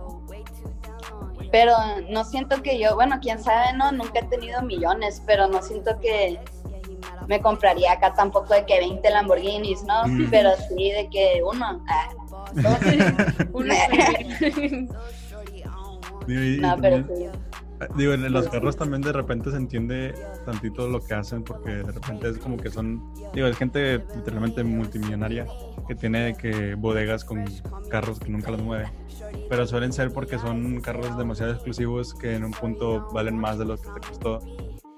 [1.52, 1.74] Pero
[2.10, 6.00] no siento que yo, bueno, quién sabe, no, nunca he tenido millones, pero no siento
[6.00, 6.40] que
[7.28, 10.06] me compraría acá tampoco de que 20 Lamborghinis, ¿no?
[10.06, 10.30] Mm.
[10.30, 11.84] Pero sí de que uno.
[11.88, 12.10] Ah,
[13.54, 13.74] uno.
[16.28, 17.30] no, pero sí.
[17.96, 20.14] Digo, en los carros también de repente se entiende
[20.46, 24.64] tantito lo que hacen porque de repente es como que son, digo, es gente literalmente
[24.64, 25.46] multimillonaria
[25.88, 27.44] que tiene que bodegas con
[27.90, 28.92] carros que nunca los mueve,
[29.50, 33.66] pero suelen ser porque son carros demasiado exclusivos que en un punto valen más de
[33.66, 34.40] lo que te costó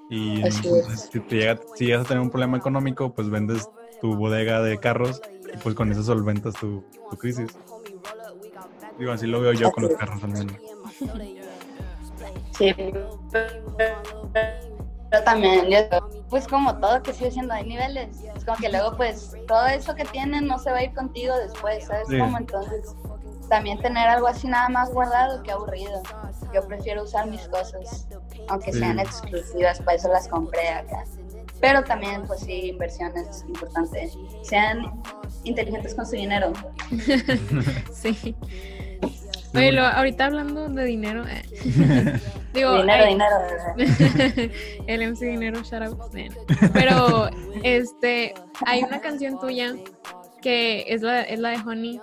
[0.10, 4.62] y si, te llega, si llegas a tener un problema económico, pues vendes tu bodega
[4.62, 5.22] de carros
[5.54, 7.50] y pues con eso solventas tu, tu crisis.
[8.98, 10.48] Digo, así lo veo yo con los carros también.
[12.58, 12.74] Sí,
[15.10, 15.68] pero también,
[16.30, 18.22] pues como todo que sigue siendo, hay niveles.
[18.36, 21.36] Es como que luego, pues, todo eso que tienen no se va a ir contigo
[21.38, 22.08] después, ¿sabes?
[22.08, 22.94] Como entonces,
[23.50, 26.02] también tener algo así nada más guardado, que aburrido.
[26.54, 28.08] Yo prefiero usar mis cosas,
[28.50, 31.06] aunque sean exclusivas, para eso las compré acá.
[31.62, 34.18] Pero también, pues sí, inversiones importantes.
[34.44, 35.02] Sean
[35.44, 36.52] inteligentes con su dinero.
[37.94, 38.36] sí.
[39.54, 41.44] Oye, ahorita hablando de dinero, eh.
[42.54, 44.52] digo, dinero, dinero.
[44.88, 46.00] el MC Dinero, shout out.
[46.74, 47.30] Pero,
[47.64, 48.34] este,
[48.66, 49.76] hay una canción tuya
[50.42, 52.02] que es la, es la de Honey,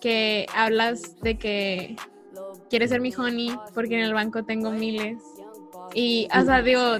[0.00, 1.96] que hablas de que
[2.68, 5.18] quieres ser mi Honey porque en el banco tengo miles.
[5.94, 6.98] Y, o sea, digo,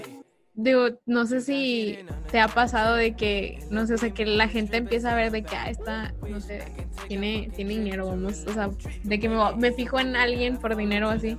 [0.54, 1.98] digo, no sé si
[2.30, 5.30] te ha pasado de que, no sé, o sea, que la gente empieza a ver
[5.30, 6.62] de que, ah, está, no sé,
[7.08, 8.70] tiene, tiene dinero, vamos, o sea,
[9.02, 11.38] de que me, me fijo en alguien por dinero así.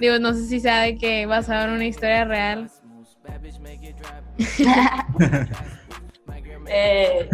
[0.00, 2.70] Digo, no sé si sea de que vas a ver una historia real.
[6.68, 7.28] eh,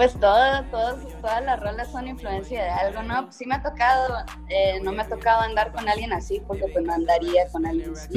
[0.00, 3.24] pues todas, todas las rolas son influencia de algo, ¿no?
[3.24, 6.64] Pues sí me ha tocado, eh, no me ha tocado andar con alguien así, porque
[6.72, 8.08] pues no andaría con alguien así.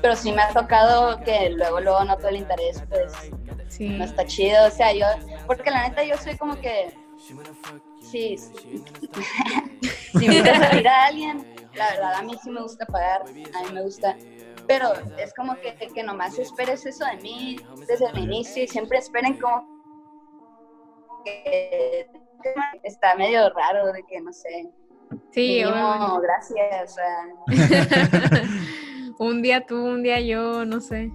[0.00, 3.12] Pero sí me ha tocado que luego, luego noto el interés, pues
[3.78, 4.66] no está chido.
[4.66, 5.04] O sea, yo,
[5.46, 6.96] porque la neta yo soy como que,
[8.00, 8.38] sí,
[10.18, 13.62] si me gusta salir a alguien, la verdad a mí sí me gusta pagar, a
[13.66, 14.16] mí me gusta
[14.66, 18.98] pero es como que, que nomás esperes eso de mí desde el inicio y siempre
[18.98, 19.75] esperen como
[22.82, 24.68] está medio raro de que no sé.
[25.30, 26.96] Sí, no, gracias.
[29.18, 31.10] un día tú, un día yo, no sé.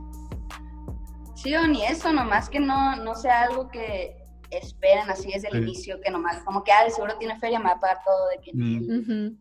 [1.35, 4.15] Sí, o ni eso, nomás que no, no sea algo que
[4.51, 7.71] esperen así desde el inicio, que nomás como que, ah, seguro tiene feria, me va
[7.71, 8.51] a pagar todo de que...
[8.53, 9.37] Mm.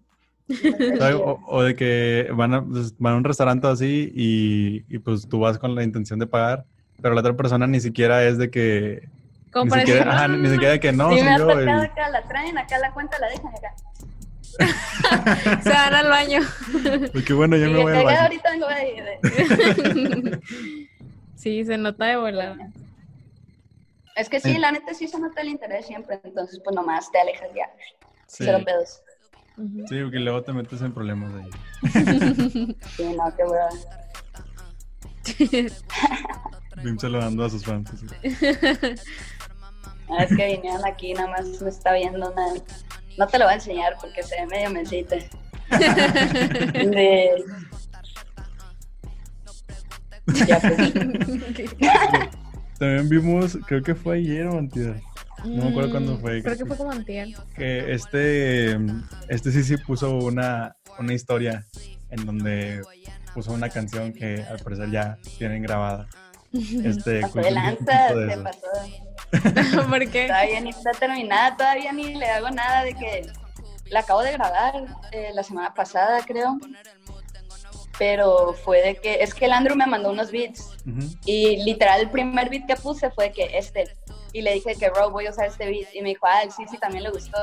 [1.23, 5.29] O, o de que van a, pues, van a un restaurante así y, y, pues
[5.29, 6.65] tú vas con la intención de pagar,
[7.01, 9.09] pero la otra persona ni siquiera es de que...
[9.53, 11.47] Como Ni para siquiera, decir, ajá, "No, ni siquiera que no, sí, me ha yo.
[11.49, 13.75] tocado y- acá, la traen, acá la cuenta la dejan acá.
[15.63, 16.41] Se van al baño.
[17.13, 18.21] pues que bueno, yo Y me voy al baño.
[18.21, 18.77] ahorita vengo a
[21.37, 22.57] sí, se nota de volada.
[24.17, 24.59] Es que sí, Eh.
[24.59, 27.67] la neta sí se nota el interés siempre, entonces pues nomás te alejas ya.
[28.27, 28.45] Sí.
[28.45, 29.01] Cero pedos.
[29.89, 31.51] Sí, porque luego te metes en problemas ahí.
[32.97, 33.69] Sí, no, qué hueva.
[36.83, 37.91] Bim saludando a sus fans.
[37.93, 38.07] así.
[40.09, 42.47] A ver que vinieron aquí, nada más me está viendo una...
[43.19, 45.17] No te lo voy a enseñar porque se ve medio mesita.
[45.71, 47.45] De...
[50.47, 50.93] Ya pues.
[52.79, 55.03] También vimos, creo que fue ayer o antier,
[55.45, 56.39] No me acuerdo cuándo fue.
[56.41, 57.29] Mm, Creo que fue como antier.
[57.55, 58.73] que este,
[59.29, 61.67] este sí sí puso una, una historia
[62.11, 62.81] en donde
[63.35, 66.07] puso una canción que al parecer ya tienen grabada.
[66.53, 69.89] Este, Pasó de lanza, de se pasó.
[69.89, 70.27] ¿Por qué?
[70.27, 73.31] Todavía ni está terminada, todavía ni le hago nada de que
[73.91, 74.75] la acabo de grabar
[75.13, 76.59] eh, la semana pasada, creo.
[77.99, 80.71] Pero fue de que, es que el Andrew me mandó unos beats
[81.27, 83.85] y literal el primer beat que puse fue que este.
[84.33, 85.95] Y le dije que, bro, voy a usar este beat.
[85.95, 87.39] Y me dijo, ah, sí, sí, también le gustó.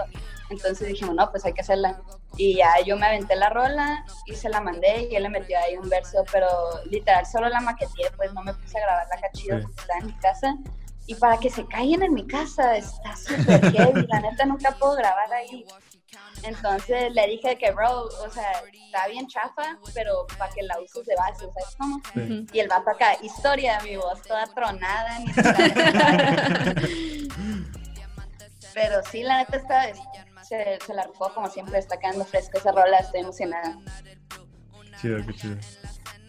[0.49, 2.01] Entonces dijimos, no, pues hay que hacerla.
[2.37, 5.57] Y ya yo me aventé la rola y se la mandé y él le metió
[5.59, 6.47] ahí un verso, pero
[6.85, 9.63] literal solo la maqueteé, pues no me puse a grabar la cachida Sí.
[9.65, 10.55] porque estaba en mi casa.
[11.07, 14.05] Y para que se callen en mi casa, está súper heavy.
[14.07, 15.65] La neta nunca puedo grabar ahí.
[16.43, 18.51] Entonces le dije que, bro, o sea,
[18.85, 22.01] está bien chafa, pero para que la uses de base, ¿sabes cómo?
[22.13, 22.45] Sí.
[22.53, 25.19] Y el vato acá, historia, mi voz toda tronada.
[25.19, 25.27] Ni
[28.73, 29.87] Pero sí, la neta está,
[30.43, 33.79] se, se la rifó como siempre, está quedando fresca esa rola, estoy emocionada.
[35.01, 35.57] Chido, qué chido.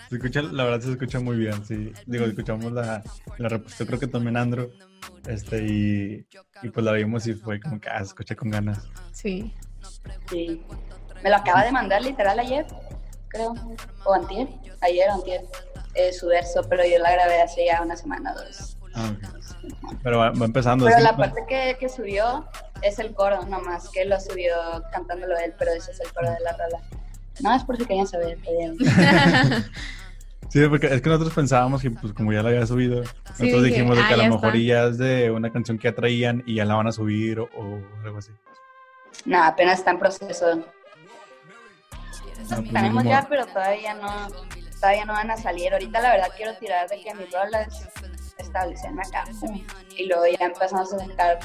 [0.08, 1.92] Se escucha, la verdad se escucha muy bien, sí.
[2.06, 3.02] Digo, escuchamos la,
[3.36, 4.72] la repuso, creo que también Andrew.
[5.26, 6.26] Este, y,
[6.62, 8.88] y pues la vimos y fue como que, ah, se escucha con ganas.
[9.12, 9.52] Sí.
[10.30, 10.64] Sí.
[11.22, 12.66] Me lo acaba de mandar literal ayer,
[13.28, 13.54] creo,
[14.04, 14.48] o antier,
[14.82, 15.44] ayer o antier,
[15.94, 18.76] eh, su verso, pero yo la grabé hace ya una semana o dos.
[18.94, 19.12] Ah.
[20.02, 20.84] Pero va, va empezando.
[20.84, 21.18] Pero así, la ¿no?
[21.18, 22.46] parte que, que subió
[22.82, 24.54] es el coro, nomás que lo subió
[24.92, 26.80] cantándolo él, pero ese es el coro de la rola.
[27.40, 28.38] No, es por si querían saber.
[30.50, 33.76] Sí, porque es que nosotros pensábamos que, pues, como ya la había subido, nosotros dije,
[33.82, 34.58] dijimos de "Ah, que a ya lo mejor está".
[34.66, 37.44] ya es de una canción que ya traían y ya la van a subir o,
[37.54, 38.30] o algo así.
[39.24, 40.56] No, apenas está en proceso.
[40.56, 40.64] No,
[42.56, 44.28] pues, Tenemos ya, pero todavía no,
[44.80, 45.72] todavía no van a salir.
[45.72, 47.88] Ahorita la verdad quiero tirar de que mis rolas
[48.38, 49.24] establecerme acá.
[49.96, 51.38] Y luego ya empezamos a sacar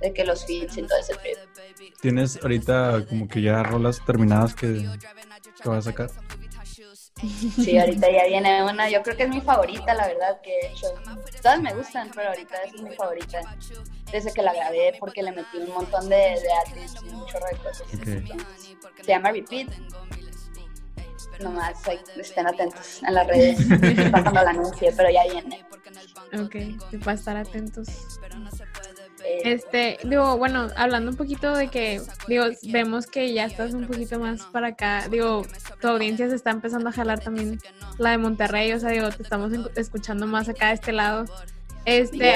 [0.00, 1.38] de que los feeds y todo ese trip.
[2.00, 4.88] ¿Tienes ahorita como que ya rolas terminadas que,
[5.62, 6.10] que vas a sacar?
[7.18, 10.66] Sí, ahorita ya viene una, yo creo que es mi favorita, la verdad, que he
[10.66, 10.88] hecho.
[11.40, 13.40] Todas me gustan, pero ahorita es mi favorita.
[14.12, 16.48] Desde que la grabé, porque le metí un montón de, de
[17.06, 17.86] y un chorro de cosas.
[17.94, 18.06] Ok.
[18.06, 18.46] Entonces,
[19.00, 19.68] se llama Repeat.
[21.40, 23.58] Nomás ahí, estén atentos en las redes
[24.10, 25.64] cuando la anuncie, pero ya viene.
[26.32, 27.88] ok, para estar atentos.
[29.46, 34.18] Este, digo, bueno, hablando un poquito de que, digo, vemos que ya estás un poquito
[34.18, 35.46] más para acá, digo,
[35.80, 37.60] tu audiencia se está empezando a jalar también
[37.98, 41.26] la de Monterrey, o sea, digo, te estamos escuchando más acá de este lado.
[41.84, 42.34] Este,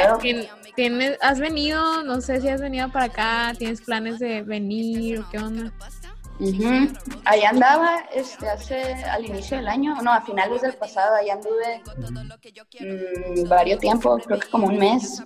[0.76, 5.28] tienes, has venido, no sé si has venido para acá, tienes planes de venir o
[5.30, 5.72] qué onda.
[6.40, 6.88] Ujú.
[7.26, 11.82] Ahí andaba este, hace al inicio del año, no, a finales del pasado, ahí anduve
[12.80, 15.22] mm, varios tiempo, creo que como un mes,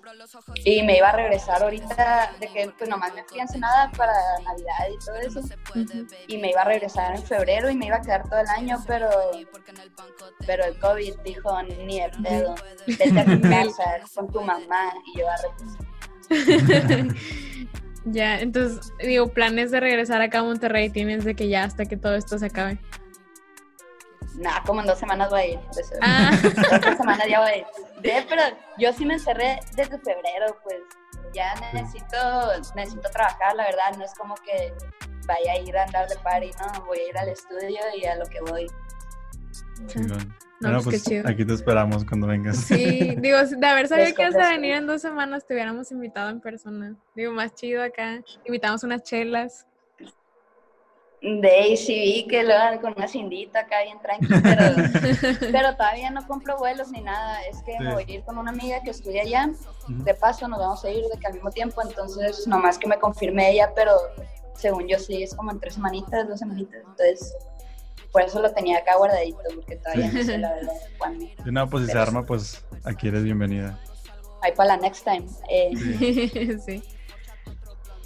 [0.64, 4.12] y me iba a regresar ahorita de que pues nomás me fui a Ensenada para
[4.44, 5.40] Navidad y todo eso,
[6.26, 8.82] y me iba a regresar en febrero y me iba a quedar todo el año,
[8.86, 9.08] pero
[10.46, 12.54] pero el COVID dijo, ni de pedo,
[12.86, 15.36] vete a tu casa con tu mamá, y yo a
[18.04, 21.96] ya, entonces, digo, planes de regresar acá a Monterrey tienes de que ya hasta que
[21.96, 22.78] todo esto se acabe.
[24.36, 25.60] Nada, como en dos semanas voy a ir.
[26.02, 26.30] Ah.
[26.42, 27.66] Dos semanas ya voy a ir.
[28.00, 28.42] De, pero
[28.78, 30.80] yo sí me encerré desde febrero, pues
[31.32, 32.16] ya necesito,
[32.74, 33.96] necesito trabajar, la verdad.
[33.96, 34.74] No es como que
[35.26, 36.84] vaya a ir a andar de party, no.
[36.84, 38.66] Voy a ir al estudio y a lo que voy.
[39.86, 40.34] Chingón.
[40.60, 41.28] No, bueno, pues, pues qué chido.
[41.28, 42.56] aquí te esperamos cuando vengas.
[42.58, 46.30] Sí, digo, de haber sabido que ibas a venir en dos semanas, te hubiéramos invitado
[46.30, 46.94] en persona.
[47.14, 48.20] Digo, más chido acá.
[48.46, 49.66] Invitamos unas chelas.
[51.20, 54.74] De ahí sí vi que lo hagan con una cindita acá bien tranquila, pero,
[55.52, 57.42] pero todavía no compro vuelos ni nada.
[57.46, 57.82] Es que Sí.
[57.82, 59.48] me voy a ir con una amiga que estudia allá.
[59.88, 62.98] De paso nos vamos a ir de que al mismo tiempo, entonces nomás que me
[62.98, 63.92] confirme ella, pero
[64.54, 67.34] según yo sí, es como en tres semanitas, dos semanitas, entonces
[68.14, 71.26] por eso lo tenía acá guardadito, porque todavía no sé la verdad cuándo.
[71.44, 73.76] Y no, pues si se arma, pues aquí eres bienvenida.
[74.40, 75.26] Ahí para la next time.
[75.50, 76.80] Eh, sí.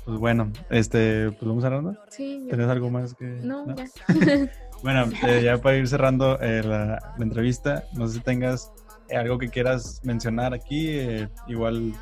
[0.06, 1.94] Pues bueno, este, pues vamos cerrando.
[2.08, 2.46] Sí.
[2.48, 3.26] ¿Tenés algo más que...?
[3.26, 3.84] No, ya.
[4.82, 8.70] Bueno, eh, ya para ir cerrando eh, la, la entrevista, no sé si tengas
[9.08, 11.92] eh, algo que quieras mencionar aquí, eh, igual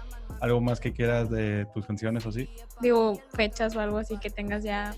[0.40, 2.48] algo más que quieras de tus canciones o sí.
[2.80, 4.94] Digo, fechas o algo así que tengas ya.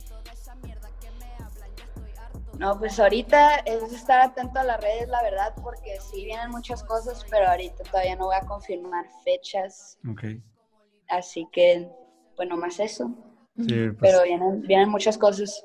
[2.58, 6.82] No, pues ahorita es estar atento a las redes, la verdad, porque sí vienen muchas
[6.82, 10.24] cosas, pero ahorita todavía no voy a confirmar fechas, Ok.
[11.08, 11.88] así que,
[12.36, 13.10] bueno, más eso.
[13.56, 15.64] Sí, pues, Pero vienen, vienen muchas cosas.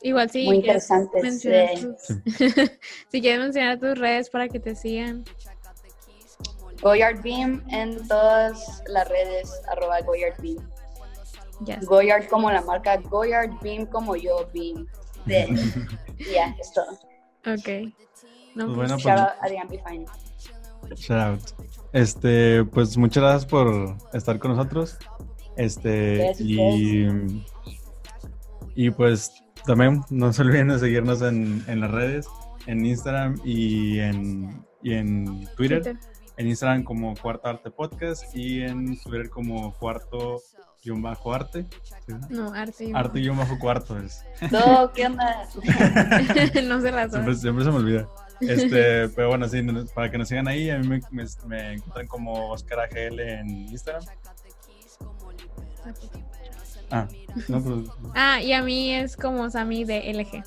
[0.00, 0.46] Igual sí.
[0.46, 1.80] Muy interesantes, mencionar eh.
[1.80, 2.16] tus-
[3.10, 5.24] si quieres mencionar tus redes para que te sigan.
[6.82, 10.66] Goyard Beam en todas las redes, arroba Goyard Beam.
[11.60, 11.74] Ya.
[11.74, 11.86] está.
[11.86, 14.86] Goyard como la marca, Goyard Beam como yo, Beam.
[15.26, 15.46] De,
[16.28, 16.90] y ya, es todo.
[17.46, 17.92] Ok.
[18.54, 20.06] No, Pues pues, bueno, Shout out a The Amplifying.
[20.96, 21.40] shout out.
[21.92, 24.98] Este, pues muchas gracias por estar con nosotros.
[25.56, 27.06] Este, y,
[28.74, 29.32] y pues
[29.66, 32.26] también no se olviden de seguirnos en, en las redes,
[32.66, 35.82] en Instagram y en, y en Twitter.
[35.82, 35.98] Twitter.
[36.38, 40.40] En Instagram como Cuarto Arte Podcast y en Twitter como Cuarto
[40.82, 41.66] guion bajo arte.
[42.06, 42.14] ¿sí?
[42.30, 42.84] No, arte.
[42.86, 44.24] y- Arte guion bajo cuarto es.
[44.50, 45.46] No, ¿qué onda?
[46.64, 48.08] no se la Siempre, siempre se me olvida.
[48.40, 49.62] Este, pero bueno, sí,
[49.94, 53.48] para que nos sigan ahí, a mí me, me, me encuentran como Oscar AGL en
[53.68, 54.02] Instagram.
[56.90, 57.08] Ah,
[57.48, 57.88] no, pues.
[58.14, 60.44] Ah, y a mí es como Sammy de LG.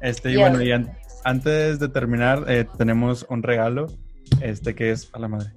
[0.00, 3.86] Este, y bueno, y an- antes de terminar, eh, tenemos un regalo,
[4.40, 5.52] este, que es a la madre.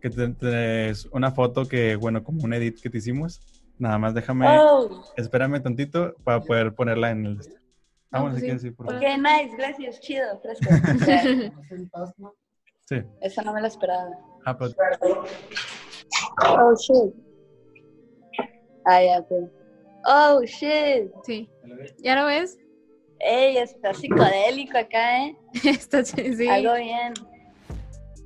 [0.00, 3.40] Que te- te- es una foto que, bueno, como un edit que te hicimos.
[3.78, 7.38] Nada más déjame, Oh, espérame tantito para poder ponerla en el.
[8.10, 8.70] Ah, No, bueno, pues sí sí.
[8.72, 9.02] por favor.
[9.02, 10.68] ok, nice, gracias, chido, fresco.
[12.88, 12.96] Sí.
[13.20, 14.10] Esa no me la esperaba.
[14.44, 14.74] Ah, pues,
[16.42, 17.14] Oh, shit.
[18.84, 19.30] Ah, ya, ok.
[20.06, 21.12] Oh, shit.
[21.24, 21.48] Sí.
[22.02, 22.58] ¿Ya lo ves?
[23.20, 25.36] Ey, está psicodélico acá, ¿eh?
[25.64, 26.48] Está sí.
[26.48, 27.12] Algo bien.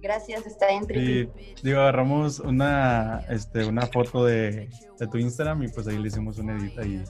[0.04, 1.30] Gracias, está bien Y tricky.
[1.62, 6.36] digo, agarramos una, este, una foto de, de tu Instagram y pues ahí le hicimos
[6.36, 7.02] una edit ahí.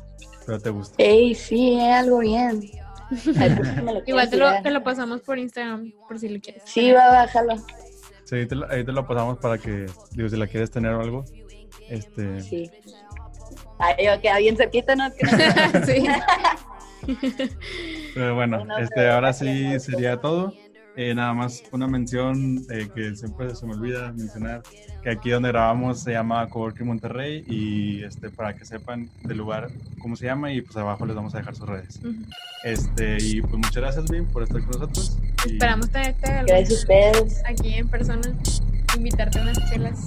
[0.46, 0.94] Pero te gusta.
[0.98, 2.60] Ey, sí, eh, algo bien.
[3.36, 6.28] Ay, pues, si me lo Igual te lo, te lo pasamos por Instagram, por si
[6.28, 6.62] lo quieres.
[6.66, 7.56] Sí, va, bájalo.
[8.22, 10.92] Sí, ahí te, lo, ahí te lo pasamos para que, digo, si la quieres tener
[10.92, 11.24] o algo.
[11.90, 12.70] Este, Sí.
[13.80, 15.10] Ay, yo queda bien cerquita, ¿no?
[15.84, 16.06] Sí.
[18.14, 20.54] pero bueno, Bueno, este, ahora sí sería todo.
[20.96, 24.62] Eh, nada más una mención eh, que siempre se me olvida mencionar,
[25.02, 29.70] que aquí donde grabamos se llama Coworking Monterrey y este, para que sepan del lugar
[30.00, 32.00] cómo se llama y pues abajo les vamos a dejar sus redes.
[32.62, 35.18] Este, y pues muchas gracias, Vin, por estar con nosotros.
[35.46, 37.42] Y- Esperamos tenerte Gracias a ustedes.
[37.44, 38.22] aquí en persona,
[38.96, 39.98] invitarte a unas chelas.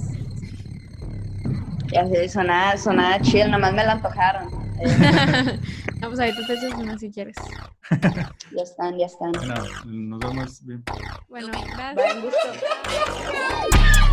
[1.92, 4.48] Ya sé, sonaba, sonaba chill, nomás me la antojaron.
[6.00, 7.36] no, pues ahorita te echas una si quieres.
[7.90, 9.32] Ya están, ya están.
[9.32, 10.64] Bueno, nos vemos.
[10.64, 10.84] Bien.
[11.28, 12.16] Bueno, gracias.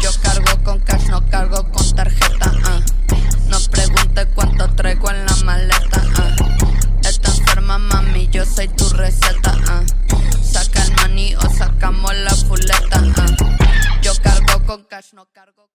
[0.02, 2.52] Yo cargo con cash, no cargo con tarjeta.
[2.64, 2.80] Ah.
[3.48, 6.02] No pregunte cuánto traigo en la maleta.
[6.18, 6.36] Ah.
[6.42, 7.08] Uh.
[7.08, 9.56] Está enferma, mami, yo soy tu receta.
[9.68, 9.84] Ah.
[10.42, 13.04] Saca el maní o sacamos la fuleta.
[14.02, 15.75] Yo cargo con cash, no cargo con...